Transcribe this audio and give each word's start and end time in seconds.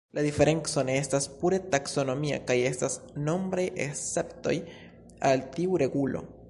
La 0.17 0.21
diferenco 0.27 0.83
ne 0.87 0.95
estas 1.01 1.27
pure 1.41 1.59
taksonomia 1.75 2.39
kaj 2.47 2.57
estas 2.71 2.97
nombraj 3.29 3.67
esceptoj 3.87 4.57
al 5.31 5.49
tiu 5.59 5.83
regulo. 5.87 6.31